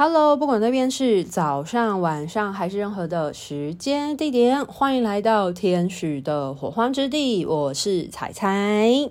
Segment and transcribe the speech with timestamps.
[0.00, 7.44] Hello，不管那边是早上、晚上还是任何的时间地点，欢迎来到天使的火花之地。
[7.44, 9.10] 我是彩彩。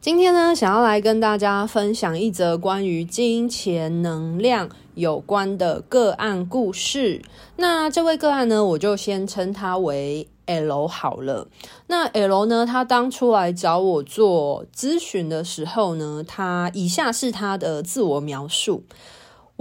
[0.00, 7.20] 今天呢，想要来跟大家分享一则关于金钱能量有关的个案故事。
[7.56, 11.48] 那这位个案呢，我就先称他为 L 好了。
[11.88, 18.84] 那 L 呢，他当初来找我做咨询的时候呢，他以下是他的自我描述。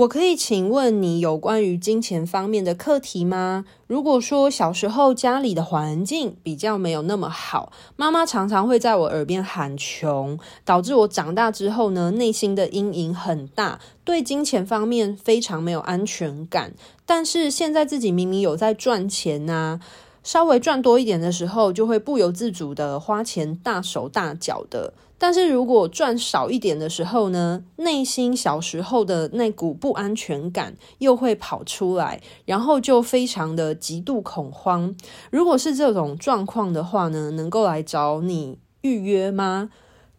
[0.02, 3.66] 我可以请问你有关于金钱方面的课题吗？
[3.86, 16.74] 如果说小时候家里的环境比较没有那么好，妈妈常常会在我耳边喊穷，导致我长大之后呢，内心的阴影很大，对金钱方面非常没有安全感。
[17.06, 19.80] 但是现在自己明明有在赚钱呐，
[20.24, 24.96] 稍微赚多一点的时候，就会不由自主的花钱大手大脚的。
[25.24, 34.96] 但是如果赚少一点的时候呢，内心小时候的那股不安全感又会跑出来，然后就非常的极度恐慌。
[35.30, 39.70] 如果是这种状况的话呢，能够来找你预约吗？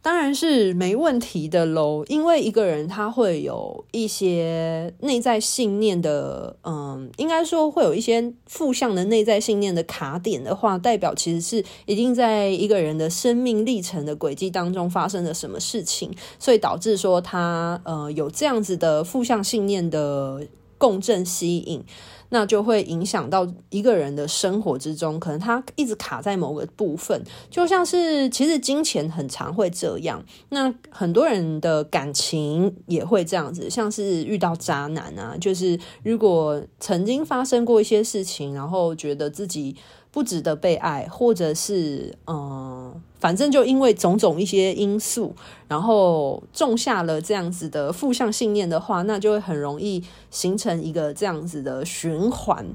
[0.03, 20.45] 当然是没问题的喽，因为一个人他会有一些内在信念的，嗯，应该说会有一些负向的内在信念的卡点的话，代表其实是已经在一个人的生命历程的轨迹当中发生了什么事情，所以导致说他呃有这样子的负向信念的
[20.79, 21.85] 共振吸引。
[22.33, 30.25] 那就会影响到一个人的生活之中，可能他一直卡在某个部分，就像是其实金钱很常会这样。
[30.49, 39.77] 那很多人的感情也会这样子，像是遇到渣男啊，就是如果曾经发生过一些事情，然后觉得自己。
[40.13, 45.35] 不值得被爱，或者是嗯，反正就因为种种一些因素，
[45.67, 52.67] 然后种下了这样子的负向信念的话，那就会很容易形成一个这样子的循环。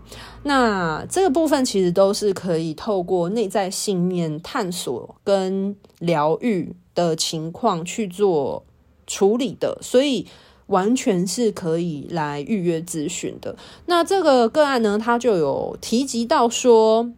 [0.44, 8.66] 那这个部分其实都是可以透过内在信念探索跟疗愈的情况去做
[9.06, 10.26] 处理的，所以
[10.66, 13.56] 完全是可以来预约咨询的。
[13.86, 17.12] 那这个个案呢，他就有提及到说。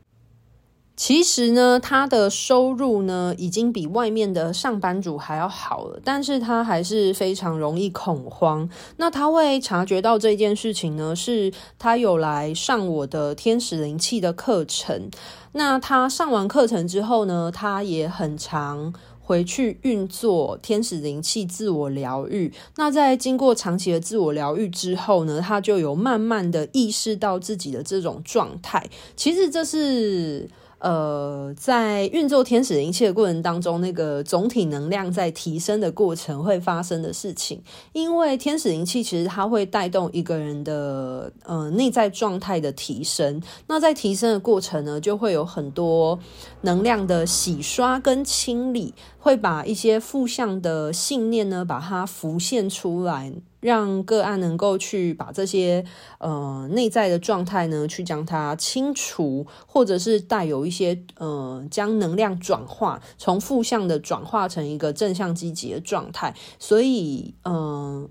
[1.00, 8.70] 其实呢，他的收入呢已经比外面的上班族还要好了，但是他还是非常容易恐慌。
[8.98, 15.10] 那他会察觉到这件事情呢，是他有来上我的天使灵气的课程。
[15.54, 22.54] 那他上完课程之后呢，他也很常回去运作天使灵气自我疗愈。
[22.76, 28.90] 那在经过长期的自我疗愈之后呢，他就有慢慢的意识到自己的这种状态。
[29.16, 30.50] 其实这是。
[30.80, 43.42] 呃，在运作天使灵气的过程当中，那个总体能量在提升的过程会发生的事情，因为天使灵气其实它会带动一个人的呃内在状态的提升。
[43.68, 46.18] 那在提升的过程呢，就会有很多
[46.62, 53.34] 能量的洗刷跟清理，会把一些负向的信念呢，把它浮现出来。
[53.60, 55.84] 让个案能够去把这些
[56.20, 66.34] 呃内在的状态呢，去将它清除，或者是带有一些呃将能量转化，从负向的转化成一个正向积极的状态。
[66.58, 68.08] 所以，嗯、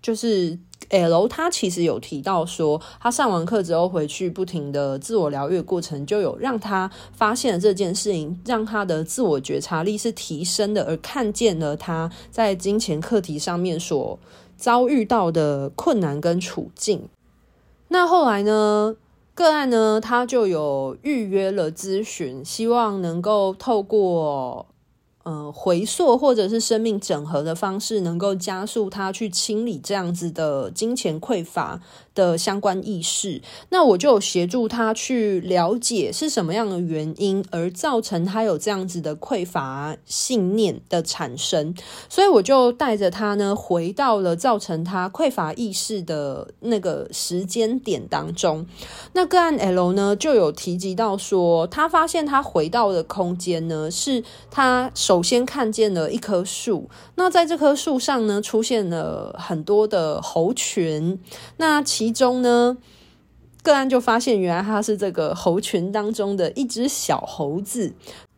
[0.00, 14.18] 就是 L 他其实有提到说，他上完课之后回去不停的自我疗愈过程，就有让他发现了这件事情，让他的自我觉察力是提升的，而看见了他在金钱课题上面所。
[14.58, 17.08] 遭遇到的困难跟处境，
[17.88, 18.96] 那后来呢，
[19.34, 24.66] 个案呢，他就有预约了咨询，希望能够透过。
[25.24, 31.82] 呃，回溯或者是生命整合的方式，能够加速他去清理这样子的金钱匮乏
[32.18, 33.40] 的相关意识。
[33.68, 41.72] 那我就协助他去了解是什么样的原因而造成他有这样子的匮乏信念的产生。
[42.08, 48.66] 所以我就带着他呢，回到了造成他匮乏意识的那个时间点当中。
[49.12, 54.90] 那个案 L 呢，就有提及到说，他发现他回到的空间呢，是他。
[54.94, 61.20] 首先看见了一棵树，那在这棵树上呢，出现了很多的猴群，
[61.58, 62.76] 那其中呢，
[63.62, 67.92] 个案就发现原来他是这个猴群当中的一只小猴子，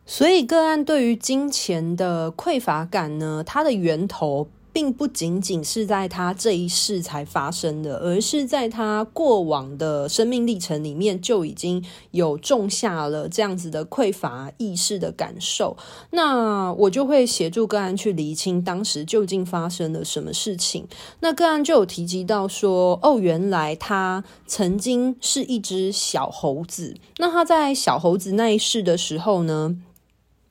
[0.05, 15.75] 所以个案对于金钱的匮乏感呢，它的源头并不仅仅是在他这一世才发生的，而是在他过往的生命历程里面就已经有种下了这样子的匮乏意识的感受。
[16.11, 20.87] 那我就会协助个案去厘清当时究竟发生了什么事情。
[21.19, 26.95] 那个案就有提及到说，哦，原来他曾经是一只小猴子。
[27.17, 29.75] 那他在小猴子那一世的时候呢，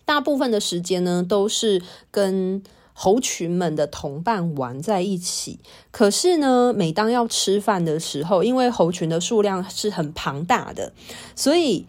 [0.05, 2.63] 大部分的时间呢都是跟
[3.03, 5.59] 猴群们的同伴玩在一起，
[5.91, 10.93] 可是呢，每当要吃饭的时候，因为猴群的数量是很庞大的，
[11.35, 11.87] 所以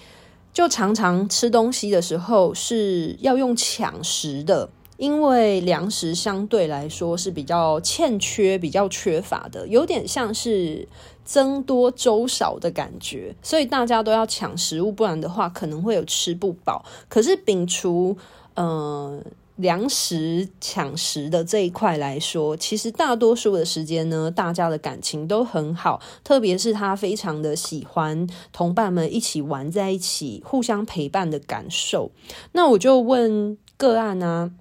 [0.53, 10.87] 就常常吃东西的时候是要用抢食的，因为粮食相对来说是比较欠缺、比较缺乏的，有点像是
[11.25, 16.85] 僧多粥少的感觉，所以大家都要抢食物，不然的话可能会有吃不饱。
[17.09, 18.15] 可是摒除，
[18.55, 19.21] 嗯、
[19.57, 32.11] 粮食抢食的这一块来说，其实大多数的时间呢，大家的感情都很好，特别是他非常的喜欢同伴们一起玩在一起，互相陪伴的感受。
[32.53, 34.51] 那我就问个案、啊，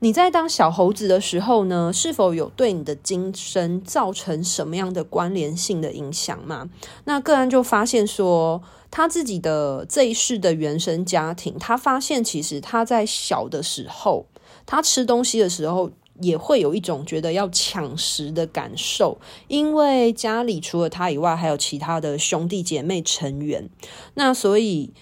[0.00, 6.70] 你在当小猴子的时候呢，是否有对你的今生造成什么样的关联性的影响吗？
[7.04, 8.62] 那个案就发现说。
[8.92, 14.26] 他自己的这一世的原生家庭，他发现其实他在小的时候，
[14.64, 15.90] 他吃东西的时候
[16.20, 19.18] 也会有一种觉得要抢食的感受，
[19.48, 23.68] 因为家里除了他以外，还有其他的兄弟姐妹成员，
[24.14, 24.92] 那所以。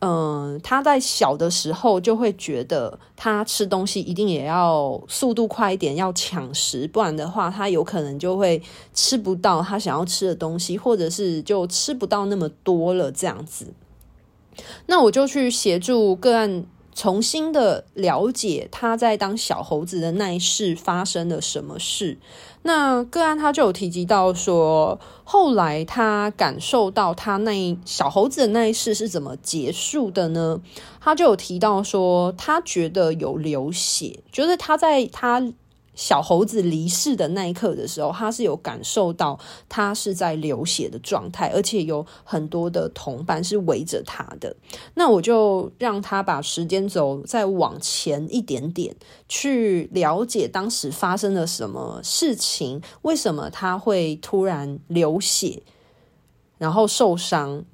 [0.00, 8.62] 嗯，他在小的时候就会觉得，他吃东西一定也要速度快一点，要抢食，不然的话，他有可能就会
[8.92, 13.72] 吃不到他想要吃的东西，或者是就吃不到那么多了这样子。
[14.86, 16.66] 那我就去协助个案。
[16.96, 22.16] 重新的了解他在当小猴子的那一世发生了什么事。
[22.62, 30.60] 那个案他就有提及到说，后来他感受到他那一小猴子的那一世是怎么结束的呢？
[30.98, 35.52] 他就有提到说，他觉得有流血，就是他在他。
[35.96, 39.36] 小猴子离世的那一刻的时候，他是有感受到
[39.68, 44.54] 他是在流血的状态，而且有很多的同伴是围着他的。
[44.94, 48.94] 那我就让他把时间轴再往前一点点，
[49.28, 55.62] 去了解当时发生了什么事情，为什么他会突然流血，
[56.58, 57.64] 然后受伤。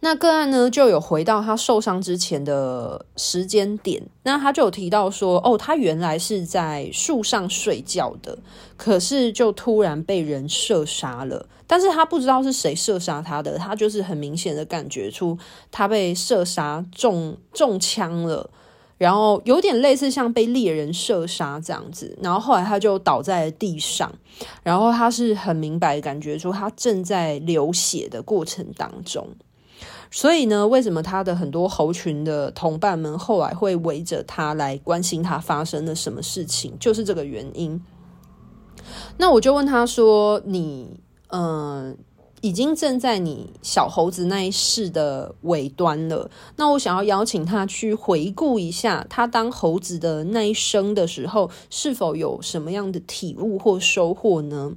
[0.00, 4.02] 那个案呢，就有回到他受伤之前的时间点。
[4.22, 8.38] 那他就有提到说，哦，他原来是在树上睡觉的，
[8.76, 11.48] 可是就突然被人射杀了。
[11.66, 15.36] 但是他不知道是谁射杀他的，他就是很明显的感觉出
[15.72, 18.48] 他被射杀中中枪了，
[18.98, 22.16] 然后有点类似像被猎人射杀这样子。
[22.22, 24.12] 然后后来他就倒在了地上，
[24.62, 29.26] 然后他是很明白感觉出他正在流血的过程当中。
[30.10, 36.76] 所以呢，为什么他的很多猴群的同伴们后来会围着他来关心他发生了什么事情？
[36.78, 37.80] 就是这个原因。
[39.18, 41.96] 那我就问他说：“你，嗯、……”
[42.40, 46.30] 已经正在你小猴子那一世的尾端了。
[46.56, 54.72] 那我想要邀请他去回顾一下，他当猴子的那一生的时候，是否有什么样的体悟或收获呢？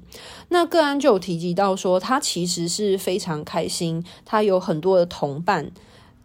[0.50, 5.72] 那个案就有提及到说，他其实是非常开心，他有很多的同伴。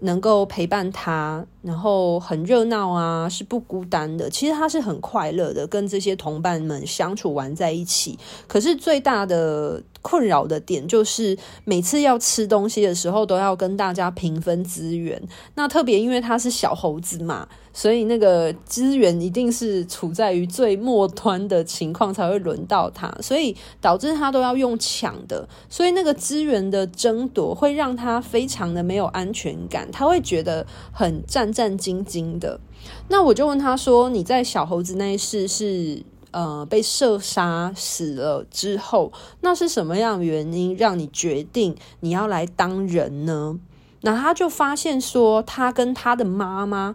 [0.00, 4.28] 能够陪伴他，然后很热闹啊，是不孤单的。
[4.28, 8.18] 其实他是很快乐的，跟这些同伴们相处玩在一起。
[8.46, 15.20] 可是最大的困扰的点就是，每次要吃东西的时候，都要跟大家平分资源。
[15.54, 17.48] 那特别因为他是小猴子嘛。
[17.76, 32.60] 所以那个资源一定是处在于最末端的情况才会轮到他，所以导致他都要用抢的，所以那个资源的争夺会让他非常的没有安全感，他会觉得很战战兢兢的。
[33.08, 36.00] 那我就问他说：“你在小猴子那一世是
[36.34, 39.10] 呃被射杀死了之后，
[39.40, 43.58] 那是什么样的原因让你决定你要来当人呢？”
[44.02, 46.94] 那他就发现说，他跟他的妈妈。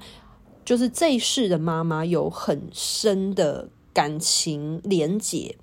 [0.66, 5.58] 就是这一世的妈妈有很深的感情连结，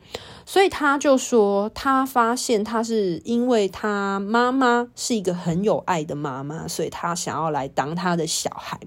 [0.45, 8.81] 所以他就说，他发现他是因为他妈妈是一个很有爱的妈妈，所以他想要来当他的小孩。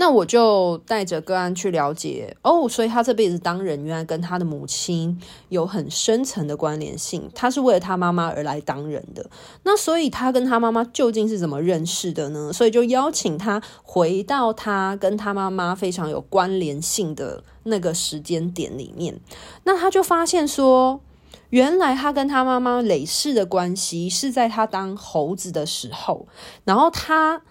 [0.00, 7.30] 那我就带着个案去了解哦，所以他这辈子当人，原来跟他的母亲有很深层的关联性。
[7.34, 9.28] 他是为了他妈妈而来当人的。
[9.62, 12.50] 那所以他跟他妈妈究竟是怎么认识的呢？
[12.50, 19.20] 所以就邀请他回到他跟他妈妈非常有关联性的那个时间点里面，
[19.64, 21.02] 那他就发现说，
[21.50, 26.26] 原来他跟他妈妈累世的关系是在他当猴子的时候，
[26.64, 27.42] 然后他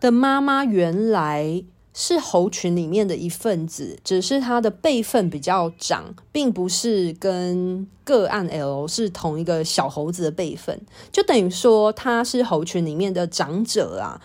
[0.00, 10.80] 的妈妈原来是猴群里面的一份子，只是他的辈分比较长，并不是跟个案 L 是同一个小猴子的辈分，
[11.12, 14.20] 就等于说他是猴群里面的长者啊。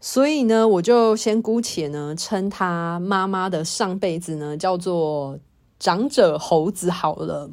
[0.00, 5.36] 所以呢，我就先姑且呢称他妈妈的上辈子呢叫做
[5.80, 7.50] 长者猴子好了。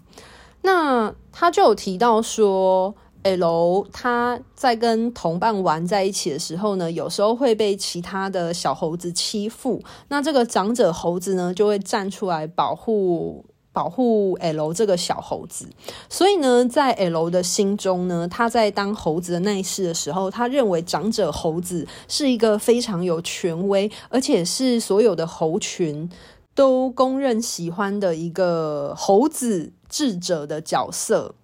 [0.61, 2.93] 那他就有提到说
[3.25, 13.43] ，L 他在跟同伴玩在一起的时候呢，有时候会被其他的小猴子欺负，那这个长者猴子呢就会站出来保护。
[13.75, 15.67] 保护 L 这个小猴子，
[16.07, 26.09] 所以呢，在 L 的心中呢，他在当猴子的那一世的时候，他认为长者猴子是一个非常有权威，而且是所有的猴群
[26.53, 31.35] 都公认喜欢的一个猴子智者的角色，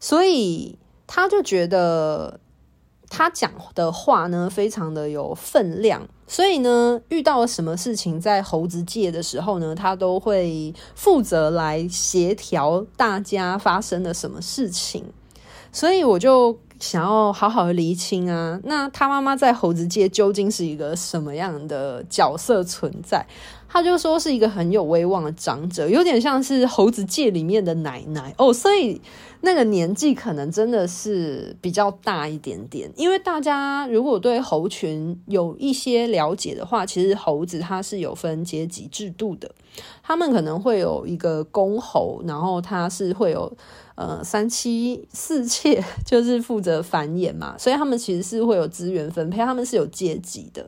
[0.00, 2.40] 所以他就觉得。
[3.10, 15.04] 他讲的话呢，非常的有分量，所以呢，遇到了什么事情在猴子界的时候呢，他都会负责来协调大家发生了什么事情。
[15.70, 23.24] 所以我就想要好好的厘清啊，那他妈妈在猴子界究竟是一个什么样的角色存在？
[23.74, 29.02] 他就说是一个很有威望的长者，有点像是猴子界里面的奶奶哦，所以。
[29.46, 39.50] 那个年纪可能真的是比较大一点点，因为大家如果对猴群有一些了解的话，其实猴子它是有分阶级制度的，
[40.02, 43.54] 他们可能会有一个公猴，然后它是会有
[43.96, 50.66] 呃三妻四妾，就是负责繁衍嘛，所以他们其实是会有资源分配，他们是有阶级的，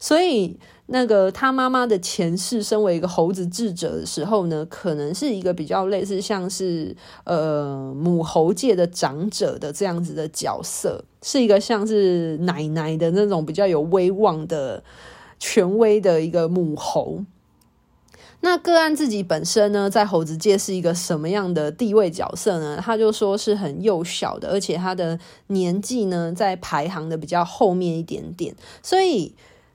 [0.00, 0.58] 所以。
[0.86, 14.84] 那个他妈妈的前世，身为一个猴子智者的时候呢，可能是一个比较类似像是呃母猴界的长者的这样子的角色，是一个像是奶奶的那种比较有威望的
[15.38, 17.24] 权威的一个母猴。
[18.42, 22.78] 那个案自己本身呢，在猴子界是一个什么样的地位角色呢？
[22.78, 29.34] 他就说是很幼小的，而且他的年纪呢，在排行的比较后面一点点，所以。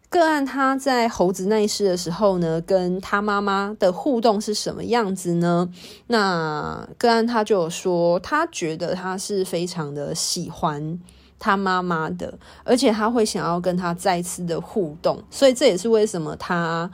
[0.09, 5.69] 个案他在猴子那一世的时候呢，跟他妈妈的互动是什么样子呢？
[6.07, 10.99] 那个案他就有说，他觉得他是非常的喜欢
[11.37, 16.89] 他妈妈的，而且他会想要跟他再次的互动，所以这也是为什么他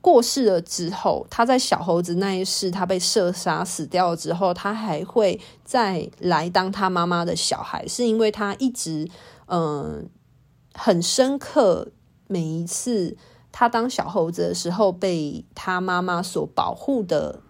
[0.00, 9.08] 过世了之后，他在小猴子那一世他被射杀死掉了之后，他还会再来当他妈妈的小孩，是因为他一直
[9.46, 10.10] 嗯
[10.74, 11.92] 很深刻。
[12.28, 13.16] 每一次
[13.50, 17.40] 他当小猴子的时候，被他妈妈所保护的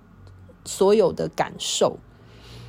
[0.65, 1.99] 所有的感受，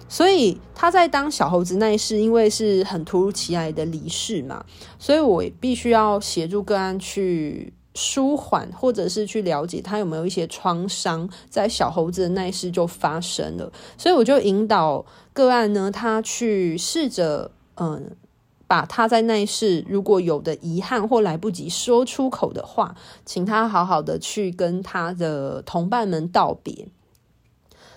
[0.09, 4.65] 所以他在当小猴子那一世，因为是很突如其来的离世嘛，
[4.97, 18.17] 所以我必须要协助个案去舒缓，或者是去了解他有没有一些创伤，在小猴子的那一世就发生了，所以我就引导个案呢，他去试着嗯。
[18.69, 22.95] 把他在那一世如果有的遗憾或来不及说出口的话，
[23.25, 26.87] 请他好好的去跟他的同伴们道别。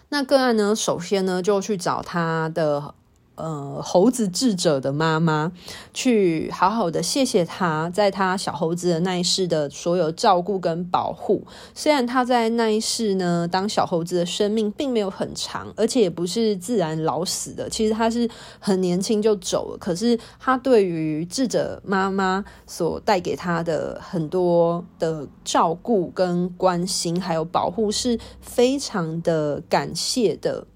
[0.09, 2.95] 那个案呢，首先呢就去找他的。
[3.35, 5.53] 呃，猴子智者的妈妈
[5.95, 11.43] 去好好的谢谢他，在他小猴子的那一世的所有照顾跟保护。
[11.75, 18.29] 虽然他在那一世呢，当小猴子的生命并没有很长，而且也不是自然老死的，其实他是
[18.61, 19.79] 很年轻就走了。
[19.79, 30.67] 可是他对于智者妈妈所带给他的很多的照顾跟关心，还有保护，是非常的感谢的，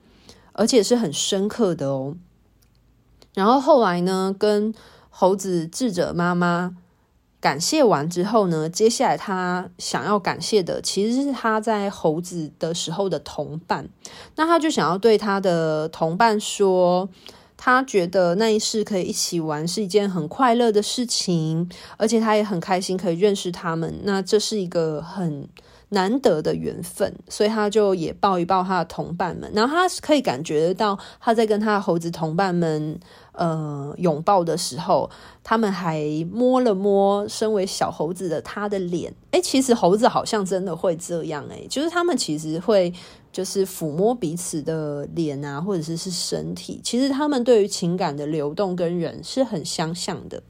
[0.52, 2.16] 而且是很深刻的哦。
[3.36, 4.74] 然后后来呢，跟
[5.10, 6.74] 猴子智者妈妈
[7.38, 13.88] 感谢完之后呢，接下来他想要感谢的其实是他在猴子的时候的同伴。
[14.36, 17.08] 那他就想要对他的同伴说，
[17.58, 24.00] 他觉得那一世可以一起玩是一件很快乐的事情，而且他也很开心可以认识他们。
[24.04, 25.46] 那这是一个很
[25.90, 32.98] 难得的缘分，所以他就也抱一抱他的同伴们，然后他可以感觉到他在跟他的猴子同伴们。
[33.36, 35.08] 呃拥抱的时候，
[35.44, 39.14] 他们还摸了摸身为小猴子的他的脸。
[39.30, 42.92] 诶，其实猴子好像真的会这样，哎，就是他们其实会。
[43.36, 50.42] 就是抚摸彼此的脸啊，或者是是身体，其实他们对于情感的流动跟人是很相像的。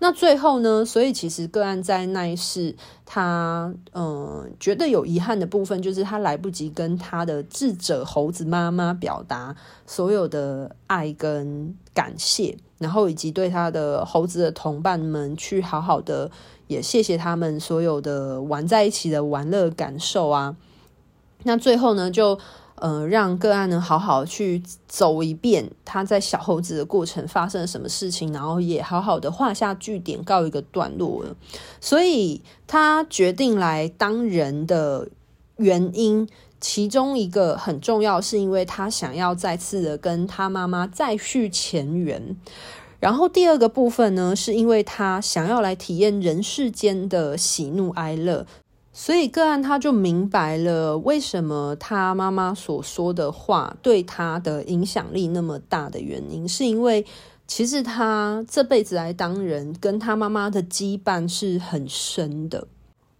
[0.00, 2.74] 那最后呢，所以其实个案在那一世，
[3.06, 9.54] 他嗯觉得有遗憾的部分，就是他来不及跟他的智者猴子妈妈表达
[9.86, 16.28] 所有的爱跟感谢，然后以及对他的猴子的同伴们去好好的
[16.66, 20.56] 也谢谢他们所有的玩在一起的玩乐感受啊。
[21.44, 22.38] 那最后呢，就
[22.76, 31.36] 呃让个案呢好好去走一遍他在小猴子的过程发生了什么事情，然后也好好的画下句点，告一个段落了。
[31.80, 35.08] 所以他决定来当人的
[35.56, 36.28] 原因，
[36.60, 42.36] 其中一个很重要，是因为他想要再次的跟他妈妈再续前缘。
[42.98, 48.46] 然后第二个部分呢，是因为他想要来体验人世间的喜怒哀乐。
[48.96, 57.04] 所以个案他就明白了为什么他妈妈所说的话对他的影响力那么大的原因，是因为
[57.48, 62.68] 其实他这辈子来当人，跟他妈妈的羁绊是很深的。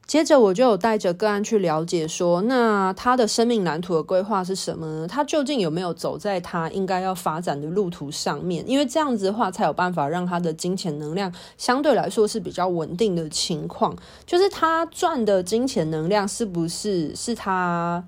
[0.06, 5.08] 接着我就有带着个案去了解说，那他的生命蓝图的规划是什么呢？
[5.08, 8.62] 他究竟有没有走在他应该要发展的路途上面？
[8.68, 13.96] 因为这样子的话，才有办法让他的金钱能量相对来说是比较稳定的情况。
[14.26, 18.04] 就是他赚的金钱能量是不是是他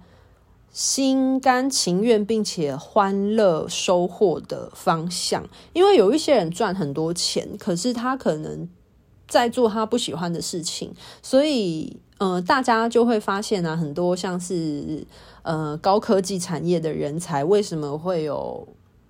[0.70, 5.48] 心甘情愿并且欢乐收获的方向？
[5.72, 8.68] 因为有一些人赚很多钱，可是他可能。
[9.28, 10.92] 在做他不喜欢的事情，
[11.22, 15.06] 所以呃，大家就会发现啊，很多像是
[15.42, 18.66] 呃高科技产业的人才为什么会有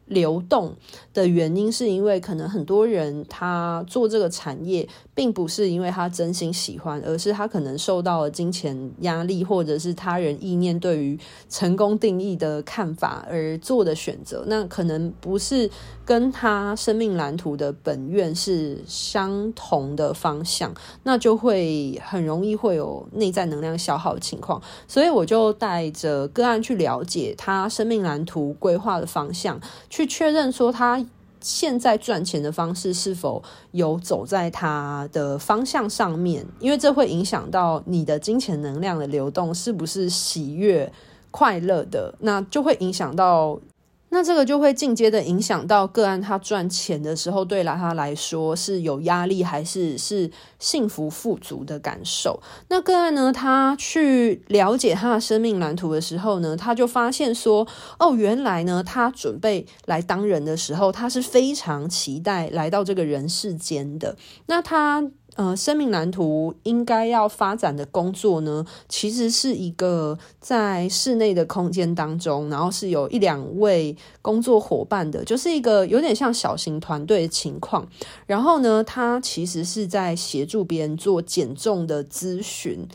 [0.06, 0.74] 流动
[1.12, 11.18] 的原因，是因为可能很多人他做这个产业，并不是因为他真心喜欢，而是他可能受到了金钱压力，或者是他人意念对于
[11.48, 14.44] 成功定义的看法而做的选择。
[14.46, 15.70] 那可能不是
[16.04, 24.60] 跟他生命蓝图的本愿是相同的方向，那就会很容易会有内在能量消耗的情况。
[24.86, 29.58] 所以我就带着个案去了解他生命蓝图规划的方向。
[29.88, 31.02] 去确认说他
[31.46, 40.92] 现在赚钱的方式是否有走在它的方向上面，因为这会影响到你的金钱能量的流动是不是喜悦、
[41.30, 43.60] 快乐的，那就会影响到。
[44.08, 52.40] 那这个就会间接的影响到个案，他赚钱的时候，对他来说是有压力还是是幸福富足的感受？
[52.68, 57.66] 那个案呢，他去了解他的生命蓝图的时候呢，他就发现说，
[57.98, 64.16] 哦，原来呢，他准备来当人的时候，他是非常期待来到这个人世间的。
[64.46, 65.10] 那他。
[65.36, 77.86] 呃，生命蓝图应该要发展的工作呢，其实是一个在室内的空间当中，然后是有一两位工作伙伴的，就是一个有点像小型团队的情况。
[78.26, 82.88] 然后呢，他其实是在协助别人做减重的咨询。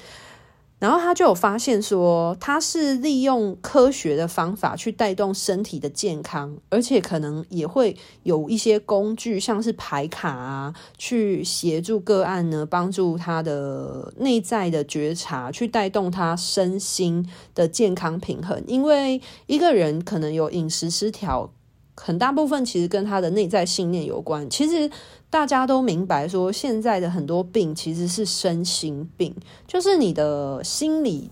[0.82, 18.64] 然后他就有发现说，他是利用科学的方法去带动身体的健康，而且可能也会有一些工具，像是牌卡啊，去协助个案呢，帮助他的内在的觉察，去带动他身心的健康平衡。
[18.66, 21.52] 因为一个人可能有饮食失调，
[21.96, 24.50] 很大部分其实跟他的内在信念有关。
[24.50, 24.90] 其实。
[25.32, 29.34] 大家都明白，说现在的很多病其实是身心病，
[29.66, 31.32] 就是你的心理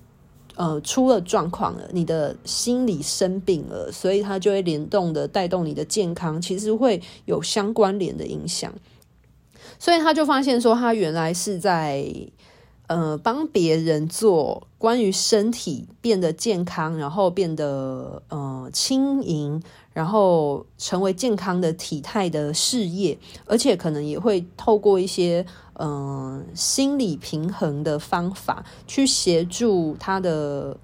[0.55, 8.73] 呃出了状况了，你的心理生病了，所以它就会联动的带动你的健康，其实会有相关联的影响。
[9.77, 12.05] 所以他就发现说，他原来是在
[12.87, 19.61] 呃帮别人做关于身体变得健康，然后变得呃轻盈。
[19.99, 30.77] 然后成为健康的体态的事业，而且可能也会透过一些嗯、心理平衡的方法，去协助他的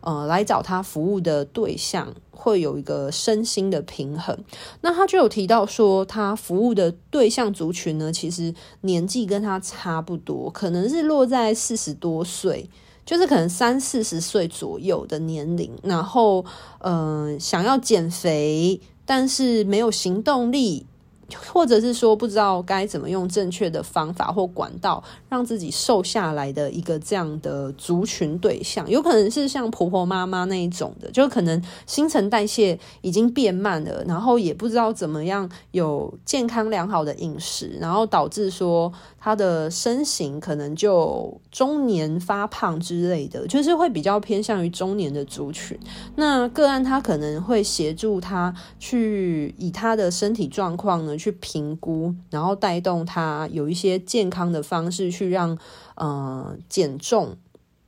[0.00, 4.38] 呃来找他服务的对象，会有一个身心的平衡。
[4.80, 12.70] 那他就有提到说，他服务的对象族群呢，其实年纪跟他差不多，可能是落在四十多岁。
[13.04, 16.44] 就是可能三四十岁左右的年龄，然后，
[16.78, 20.86] 嗯、呃，想要减肥，但是没有行动力，
[21.34, 45.78] 或者是说不知道该怎么用正确的方法或管道让自己瘦下来的一个这样的族群对象，有可能是像婆婆妈妈那一种的，就可能新陈代谢已经变慢了，然后也不知道怎么样有健康良好的饮食，然后导致说她的身形可能就中年发胖之类的，就是会比较偏向于中年的族群。
[46.16, 55.56] 那个案他可能会协助他去以他的身体状况呢，去评估，然后带动他有一些健康的方式去让
[55.94, 57.36] 呃减重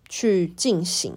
[0.09, 1.13] 去进行。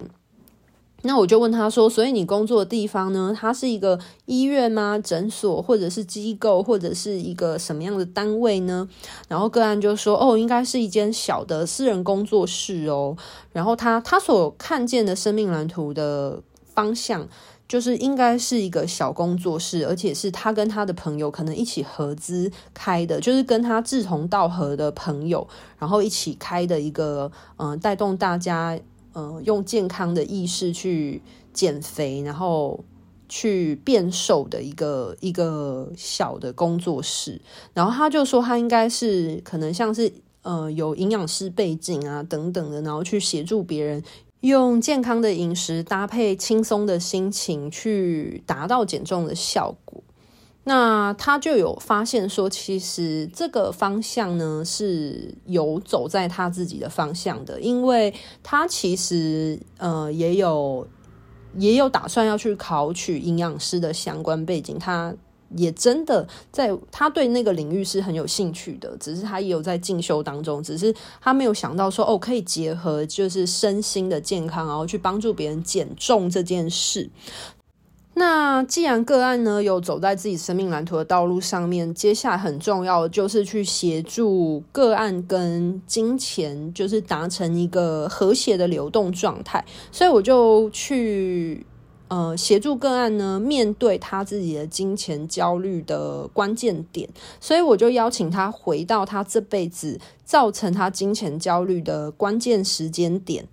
[1.02, 3.32] 那我就问他说：“所以你工作的地方呢？
[3.32, 4.98] 它是一个医院吗？
[4.98, 8.88] 诊所，或者是机构，或者是一个什么样的单位呢？”
[9.28, 13.16] 然后个案就说：“哦，应该是一间小的私人工作室哦。”
[13.52, 17.28] 然后他他所看见的生命蓝图的方向。
[17.68, 25.46] 就是应该是一个小工作室，而且是他跟他的朋友可能一起合资开的，就是跟他志同道合的朋友，
[25.78, 28.80] 然后一起开的一个，嗯、呃，带动大家，
[29.12, 31.20] 呃，用健康的意识去
[31.52, 32.82] 减肥，然后
[33.28, 37.38] 去变瘦的一个一个小的工作室。
[37.74, 44.02] 然后他就说，他应该是可能像是，呃，有营养师背景啊等等的，然后去协助别人。
[44.40, 50.02] 用健康的饮食搭配轻松的心情去达到减重的效果，
[50.64, 60.86] 那他就有发现说，其实这个方向呢是有走在他自己的方向的，因为他其实呃也有
[61.56, 65.14] 也有打算要去考取营养师的相关背景，他。
[65.56, 77.08] 也真的在，他对那个领域是很有兴趣的，只是他也有在进修当中，只是他没有想到说哦，可以结合就是身心的健康，然后去帮助别人减重这件事。
[78.14, 91.64] 那既然个案呢有走在自己生命蓝图的道路上面，接下来很重要就是去协助个案跟金钱就是达成一个和谐的流动状态，所以我就去。
[92.08, 103.46] 呃，协助个案呢，面对他自己的金钱焦虑的关键点，所以我就邀请他回到他这辈子造成他金钱焦虑的关键时间点。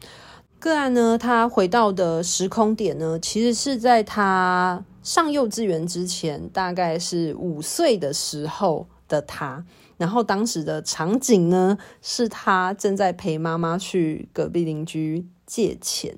[0.58, 9.64] 个案呢，他回到的时空点呢，其实是在他上幼稚园之前，大概是五岁的时候的他。
[9.98, 16.16] 然后当时的场景呢，是他正在陪妈妈去隔壁邻居借钱。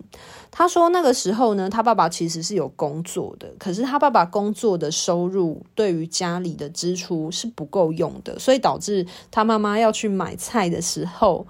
[0.51, 11.45] 他说那个时候呢，他爸爸其实是有工作的，可是他爸爸工作的收入对于家里的支出是不够用的，所以导致他妈妈要去买菜的时候，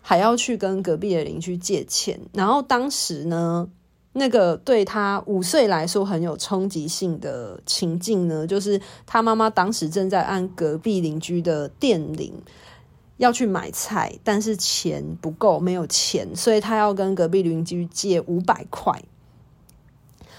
[0.00, 2.18] 还要去跟隔壁的邻居借钱。
[2.32, 3.68] 然后当时呢，
[4.14, 12.32] 那个对他五岁来说很有冲击性的情境呢，就是他妈妈当时正在按隔壁邻居的电铃。
[13.18, 19.02] 要去买菜，但是钱不够，没有钱，所以他要跟隔壁邻居借五百块。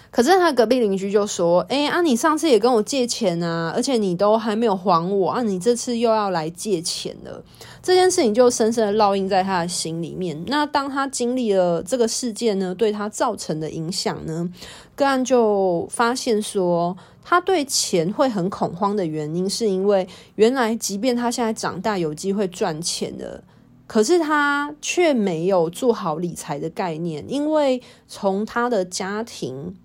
[0.09, 7.43] 可是他隔壁邻居就说：“哎、啊，你上次也跟我借钱啊，而且你都还没有还我啊，你这次又要来借钱了。”
[7.83, 10.43] 这件事情就深深的烙印在他的心里面。
[10.47, 14.49] 那当他经历了这个事件呢，对他造成的影响呢，
[14.95, 16.97] 个案就发现说。
[17.29, 23.43] 他对钱会很恐慌的原因，是因为原来即便他现在长大有机会赚钱了，
[23.85, 29.75] 可是他却没有做好理财的概念，因为从他的家庭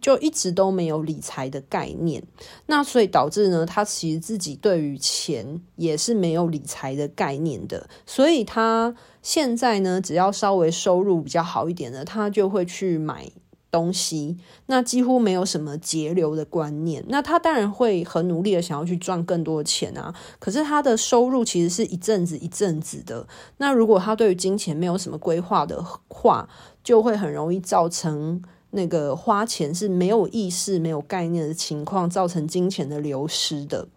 [0.00, 2.22] 就一直都没有理财的概念，
[2.66, 13.30] 那所以导致呢，他其实自己对于钱也是没有理财的概念的，所以他现在呢，只要稍微收入比较好一点的，他就会去买。
[13.72, 14.36] 东西，
[14.66, 17.04] 那几乎没有什么节流的观念。
[17.06, 20.12] 那他当然会很努力的想要去赚更多的钱啊。
[20.40, 23.24] 可是他的收入其实是一阵子一阵子的。
[23.58, 26.48] 那如果他对于金钱没有什么规划的话，
[26.82, 33.88] 就会很容易造成那个花钱是没有意识、没有概念的情况，造成金钱的流失的。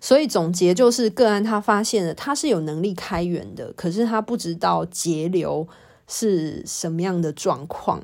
[0.00, 5.68] 所以总结就是，个案他发现了他是有能力开源的，可是他不知道节流
[6.08, 8.02] 是什么样的状况。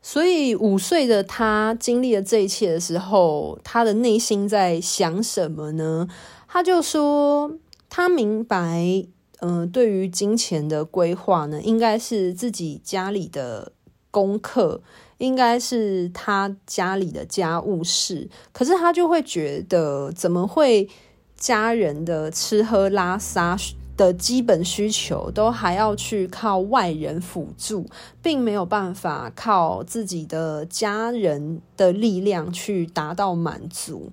[0.00, 6.06] 所以五岁的他经历了这一切的时候，他的内心在想什么呢？
[6.46, 7.50] 他就说，
[7.88, 9.06] 他明白，
[9.40, 13.72] 嗯、对于金钱的规划呢，应该是自己家里的
[14.14, 14.80] 功课，
[15.18, 18.28] 应该是他家里的家务事。
[18.52, 20.88] 可是他就会觉得，怎么会
[21.36, 23.56] 家人的吃喝拉撒
[23.96, 27.86] 的基本需求都还要去靠外人辅助，
[28.22, 34.12] 并没有办法靠自己的家人的力量去达到满足。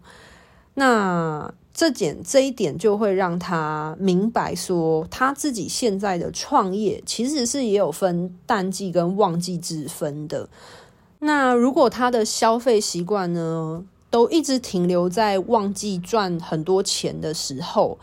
[0.73, 10.49] 那这点这一点就会让他明白说，他自己现在的创业其实是也有分淡季跟旺季之分的。
[11.19, 17.97] 那如果他的消费习惯呢，都一直停留在旺季赚很多钱的时候，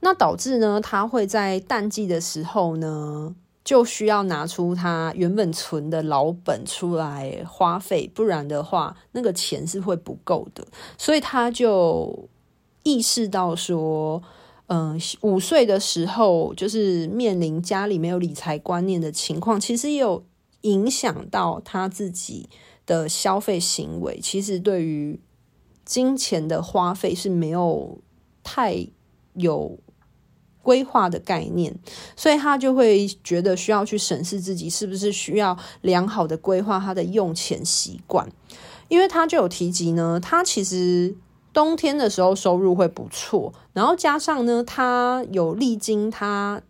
[0.00, 10.66] 那导致呢，他会在淡季的时候呢，就需要拿出他原本存的老本出来花费，不然的话，那个钱是会不够的。
[10.98, 12.28] 所以他就
[12.86, 14.22] 意识到说，
[14.68, 20.24] 嗯、五岁的时候就是面临家里没有理财观念的情况，其实也有
[20.60, 22.48] 影响到他自己
[22.86, 24.20] 的消费行为。
[24.22, 25.20] 其实对于
[25.84, 27.98] 金钱的花费是没有
[28.44, 28.86] 太
[29.34, 29.78] 有。
[30.66, 31.72] 规划的概念，
[32.16, 38.28] 所以他就会觉得需要去审视自己是不是需要良好的规划他的用钱习惯，
[38.88, 41.14] 因为他就有提及呢，他其实
[41.56, 46.60] 冬天的时候收入会不错，然后加上呢，他有历经他。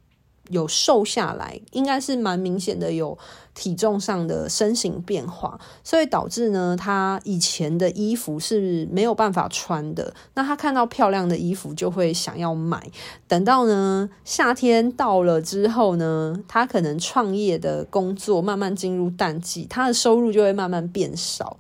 [0.48, 3.18] 有瘦下来，应该是蛮明显的有
[3.52, 10.14] 体重上的身形变化，所以导致呢，他以前的衣服是没有办法穿的。
[10.34, 12.88] 那他看到漂亮的衣服就会想要买。
[13.26, 21.56] 等到呢夏天到了之后呢，他可能创业的工作慢慢进入淡季，他的收入就会慢慢变少。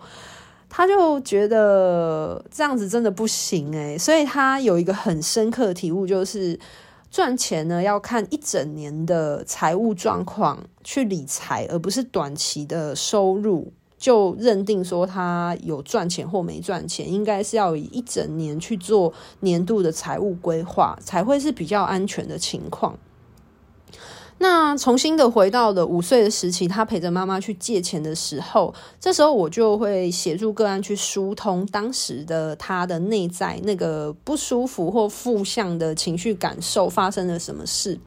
[0.76, 6.60] 他就觉得这样子真的不行诶，所以他有一个很深刻的体悟，就是。
[7.08, 17.10] 赚钱呢，要看一整年的财务状况去理财，而不是短期的收入就认定说他有赚钱或没赚钱。
[17.10, 22.98] 应该是要以一整年去做年度的财务规划，才会是比较安全的情况。
[24.38, 37.98] 那重新的回到了五岁的时期，他陪着妈妈去借钱的时候，这时候我就会协助个案去疏通当时的他的内在那个不舒服或负向的情绪感受发生了什么事。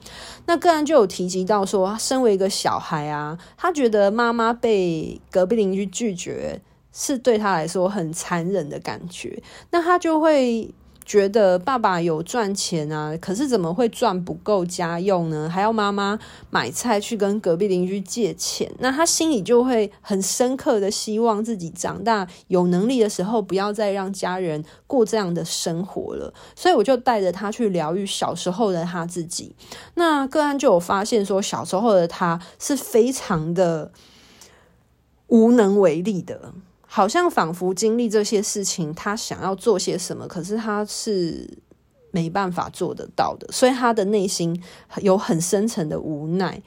[0.46, 6.62] 那个案就有提及到说，身为一个小孩啊，他觉得妈妈被隔壁邻居拒绝
[6.94, 10.74] 是对他来说很残忍的感觉，那他就会。
[11.10, 15.50] 觉得爸爸有赚钱啊，可是怎么会赚不够家用呢？
[15.50, 16.20] 还要妈妈
[16.52, 26.32] 买菜去跟隔壁邻居借钱，那他心里就会很深刻的希望自己长大有能力的时候，不要再让家人过这样的生活了。
[26.56, 29.56] 所以我就带着他去疗愈小时候的他自己。
[29.96, 33.92] 那个案就有发现说，小时候的他是非常的
[35.26, 36.54] 无能为力的。
[36.92, 41.48] 好像仿佛经历这些事情，他想要做些什么，可是他是
[42.10, 44.60] 没办法做得到的，所以他的内心
[45.04, 46.60] 有很深层的无奈。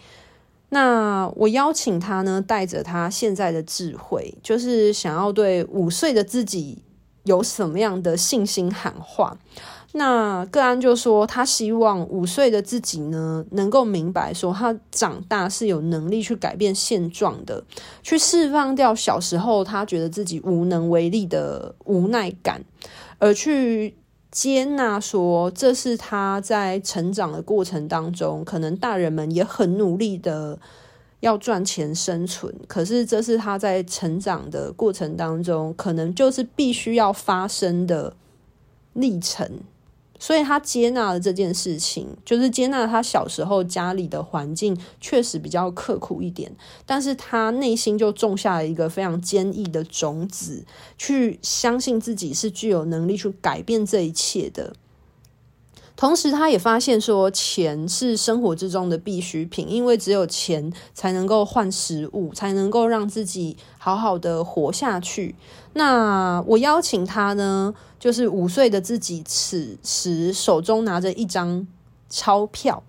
[0.69, 6.81] 那我邀请他呢，带着他现在的智慧，就是想要对五岁的自己
[7.25, 9.37] 有什么样的信心喊话。
[9.95, 17.63] 那个案就说，他希望五岁的自己呢，能够明白说，他长大是有能力去改变现状的，
[18.03, 22.65] 去释放掉小时候他觉得自己无能为力的无奈感，
[23.19, 23.95] 而去
[24.31, 30.59] 接纳说，这是他在成长的过程当中，可能大人们也很努力的
[31.21, 38.17] 要赚钱生存，可是这是他在成长的过程当中，可能就是必须要发生的
[38.95, 39.61] 历程。
[40.25, 46.55] 所以他接纳了这件事情，就是接纳他小时候家里的环境确实比较刻苦一点，
[46.87, 50.65] 但是他内心就种下了一个非常坚毅的种子，
[50.97, 54.75] 去相信自己是具有能力去改变这一切的。
[55.95, 65.35] 同时，他也发现说，钱是生活之中的必需品，因为只有钱才能够换食物，才能够让自己好好的活下去。
[65.75, 71.65] 那我邀请他呢，就是五岁的自己，此时手中拿着一张
[72.11, 72.83] 钞票。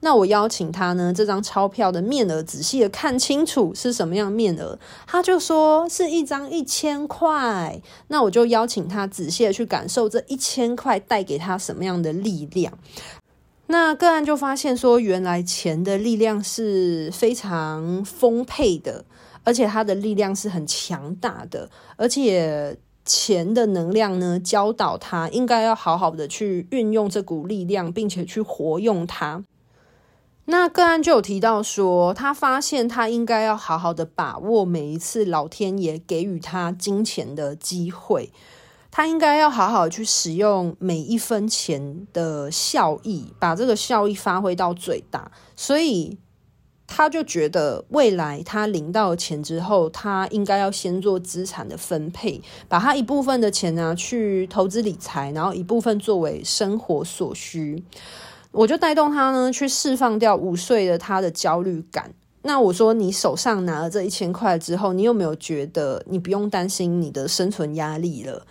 [0.00, 7.80] 那我邀请他呢，这张钞票的面额仔细的看清楚是什么样面额，他就说是一张一千块。
[8.08, 12.78] 那我就邀请他仔细的去感受这一千块带给他什么样的力量。
[13.68, 19.06] 那个案就发现说，原来钱的力量是非常丰沛的，
[19.42, 22.76] 而且它的力量是很强大的，而且
[23.12, 29.44] 钱的能量呢，教导他应该要好好的去运用这股力量，并且去活用它。
[30.44, 38.32] 那个案就有提到说，他发现他应该要好好的把握每一次老天爷给予他金钱的机会，
[38.92, 45.32] 他应该要好好去使用每一分钱的效益，把这个效益发挥到最大。
[45.56, 46.18] 所以
[46.92, 57.82] 他就觉得未来他领到钱之后，他应该要先做资产的分配，把他一部分的钱拿去投资理财，然后一部分作为生活所需。
[58.50, 62.12] 我就带动他呢，去释放掉五岁的他的焦虑感。
[62.42, 68.44] 那我说，你手上拿了这一千块之后，你有没有觉得你不用担心你的生存压力了？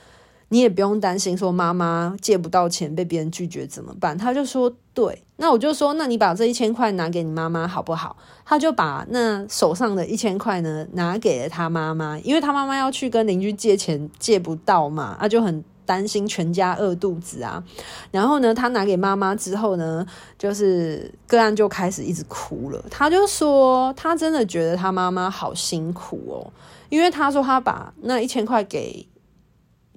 [0.52, 4.18] 你也不用担心说妈妈借不到钱被别人拒绝怎么办？
[4.18, 5.24] 他就说对。
[5.38, 8.18] 那我就说，那你把这一千块拿给你妈妈好不好？
[8.44, 15.64] 他就把那手上的一千块呢拿给了他妈妈，因为他妈妈要去跟邻居借钱借不到嘛，他就很。
[15.90, 17.64] 担心全家饿肚子啊，
[18.12, 20.06] 然后呢，他拿给妈妈之后呢，
[20.38, 22.80] 就是个案就开始一直哭了。
[22.92, 26.46] 他就说，他真的觉得他妈妈好辛苦哦，
[26.90, 29.04] 因为他说他把那一千块给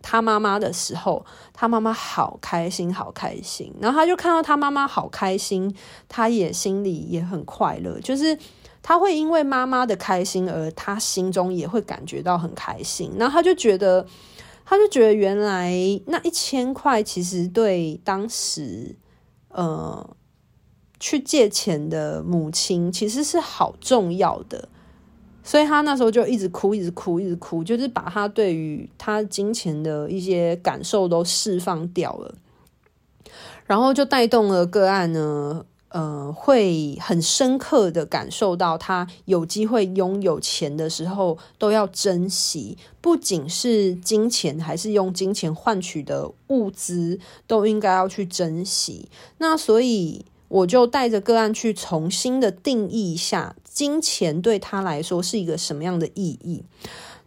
[0.03, 3.73] 他妈妈的时候，他妈妈好开心，好开心。
[3.81, 5.75] 然后他就看到他妈妈好开心，
[6.09, 8.37] 他也心里也很快乐，就是
[8.83, 13.13] 他会因为妈妈的开心而他心中也会感觉到很开心。
[13.19, 14.07] 然后他就觉得。
[14.65, 15.75] 他就觉得原来
[16.07, 18.97] 那一千块其实对当时
[19.49, 20.17] 呃
[21.01, 24.69] 去借钱的母亲其实是好重要的，
[25.45, 32.35] 所以他那时候就一直哭，一直哭，一直哭，就是把他对于他金钱的一些感受都释放掉了，
[33.67, 35.65] 然后就带动了个案呢。
[35.95, 49.11] 呃，会很深刻的感受到，他有机会拥有钱的时候都要珍惜，不仅是金钱，还是用金钱换取的物资，都应该要去珍惜。
[49.37, 56.63] 那所以我就带着个案去重新的定义一下，金钱对他来说是一个什么样的意义。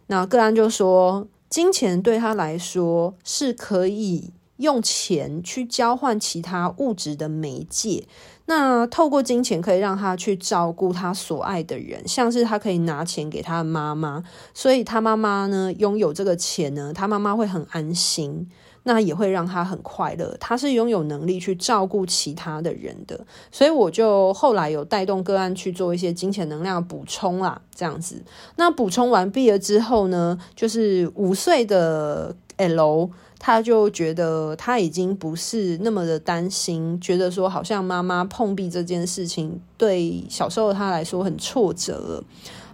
[0.06, 8.06] 那个案就说，金钱对他来说是可以用钱去交换其他物质的媒介。
[8.48, 14.22] 那透过金钱可以让他去照顾他所爱的人，像是他可以拿钱给他的妈妈，
[14.54, 18.48] 所以他妈妈呢拥有这个钱呢，他妈妈会很安心，
[18.86, 20.36] 那也会让他很快乐。
[20.38, 23.18] 他是拥有能力去照顾其他的人的，
[23.50, 28.22] 所以我就后来有带动个案去做一些金钱能量补充啦，这样子。
[28.54, 33.10] 那补充完毕了之后呢，就是五岁的 L。
[33.38, 42.24] 他就觉得他已经不是那么的担心，觉得说好像妈妈碰壁这件事情对小时候他来说很挫折了。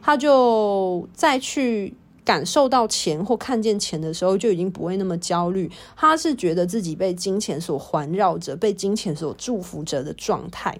[0.00, 1.92] 他就再去
[2.24, 5.70] 感受到钱或看见钱的时候，就已经不会那么焦虑。
[5.96, 10.78] 他是觉得自己被金钱所环绕着，被金钱所祝福着的状态。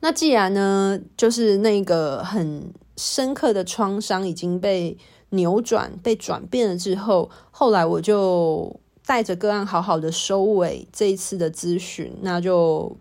[0.00, 4.96] 那既然呢，就是那个很深刻的创伤已经被。
[5.30, 12.96] 扭转被转变了之后，后来我就带着个案好好的收尾这一次的咨询，那就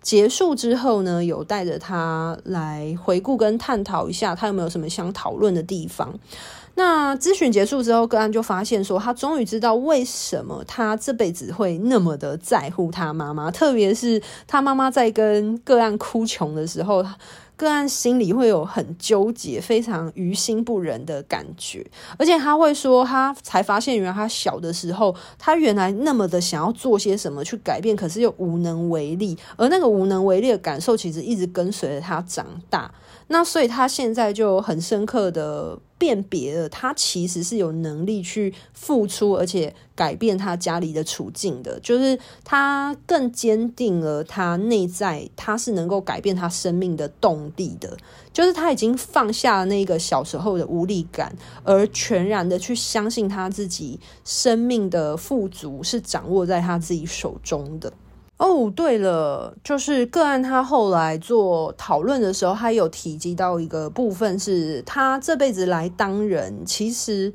[0.00, 6.12] 结束之后呢，有带着他来回顾跟探讨一下，他有没有什么想讨论的地方。
[6.74, 17.04] 那咨询结束之后，个案就发现说，他终于知道为什么他这辈子会那么的在乎他妈妈，特别是他妈妈在跟个案哭穷的时候。
[17.58, 21.84] 个案心里会有很纠结、非常于心不忍的感觉，
[22.16, 32.88] 而且他会说，他才发现原来他小的时候，他原来那么的想要做些什么去改变，可是又无能为力，而那个无能为力的感受，其实一直跟随着他长大。
[33.26, 41.78] 那所以他现在就很深刻的辨别了，他其实是有能力去付出，而且改变他家里的处境的。
[41.80, 47.96] 就是他更坚定了他内在，他是能够改变他生命的动力的。
[48.32, 51.34] 就是他已经放下了那个小时候的无力感，
[51.64, 57.92] 而全然的去相信他自己生命的富足是掌握在他自己手中的。
[58.38, 67.34] 哦对了，就是个案他后来做讨论的时候，他有提及到一个部分，是他这辈子来当人，其实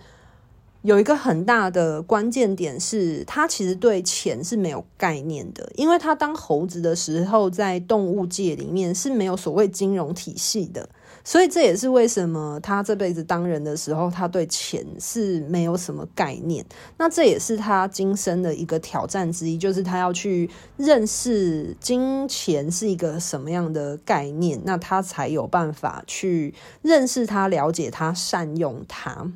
[0.82, 10.88] 有一个很大的关键点是，他其实对钱是没有概念的，因为他当猴子的时候，在动物界里面是没有所谓金融体系的。
[11.24, 16.66] 所以这也是为什么他这辈子当人的时候，他对钱是没有什么概念。
[16.98, 29.32] 那这也是他今生的一个挑战之一，就是他要去认识金钱是一个什么样的概念，那他才有办法去认识他、了解他、善用它。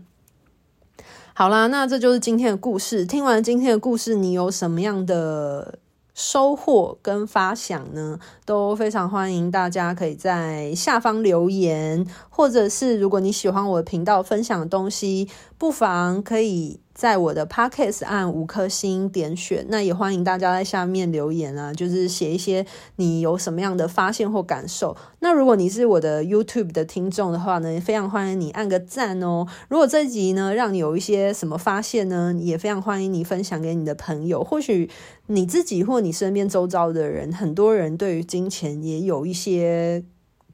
[1.34, 3.06] 好啦，那这就是今天的故事。
[3.06, 5.78] 听完今天的故事，你有什么样的
[6.18, 19.68] 收获跟发想呢，都非常欢迎大家可以在下方留言，或者是如果你喜欢我的频道分享的东西，不妨可以在我的 Podcast 按五颗星点选。
[19.70, 24.98] 那也欢迎大家在下面留言啊，就是写一些你有什么样的发现或感受。
[25.20, 29.46] 那如果你是我的 YouTube 的听众的话呢，非常欢迎你按个赞哦。
[29.70, 34.44] 如果这集呢让你有一些什么发现呢，也非常欢迎你分享给你的朋友。
[34.44, 34.90] 或许
[35.28, 40.04] 你自己或你身边周遭的人，很多人对于金钱也有一些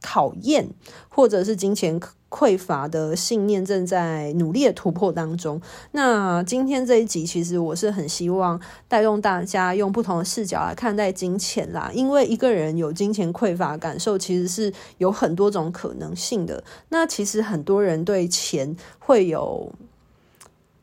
[0.03, 0.69] 考验，
[1.09, 1.99] 或者是金钱
[2.29, 5.61] 匮乏的信念正在努力的突破当中。
[5.91, 11.89] 那今天这一集，其实我是很希望带动大家用不同的视角来看待金钱啦。
[11.93, 16.63] 因为一个人有金钱匮乏感受，其实是有很多种可能性的。
[16.89, 19.71] 那其实很多人对钱会有。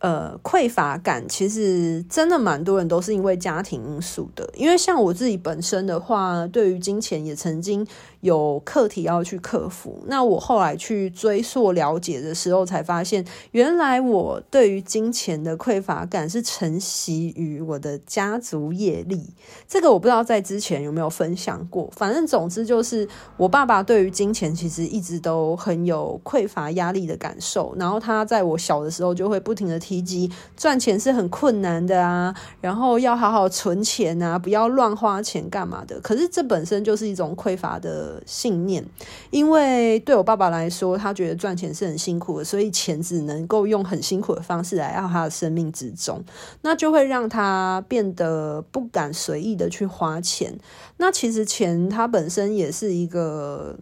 [0.02, 7.86] 呃，匮乏感其实真的蛮多人都是因为家庭因素的，因为像我自己本身的话，对于金钱也曾经
[8.20, 10.02] 有课题要去克服。
[10.06, 19.26] 那我后来去追溯了解的时候，才发现原来我对于金钱的匮乏感是承袭于我的家族业力。
[19.66, 35.98] 这个我不知道在之前有没有分享过，反正总之就是我爸爸对于金钱其实一直都很有匮乏压力的感受，然后他在我小的时候就会不停的提及赚钱是很困难的啊，然后要好好存钱啊，不要乱花钱干嘛的。
[36.00, 38.84] 可是这本身就是一种匮乏的信念，
[39.30, 46.24] 因为对我爸爸来说，他觉得赚钱是很辛苦的，所以钱只能够用很辛苦的方式来到他的生命之中，
[46.62, 50.58] 那就会让他变得不敢随意的去花钱。
[50.96, 53.78] 那其实钱它本身也是一个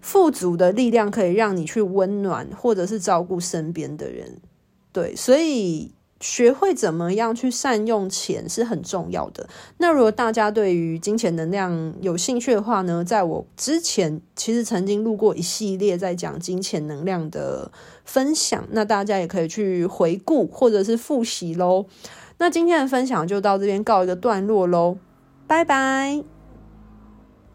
[0.00, 4.38] 富足的力量，可以让你去温暖或者是照顾身边的人。
[4.92, 5.92] 对，所以
[6.22, 9.46] 学会怎么样去善用钱是很重要的。
[9.78, 17.70] 那如果大家对于金钱能量有兴趣的话呢，在我之前其实曾经录过一系列在讲金钱能量的
[18.04, 21.86] 分享，那大家也可以去回顾或者是复习喽。
[22.38, 24.96] 那今天的分享就到这边告一个段落喽，
[25.46, 26.31] 拜拜。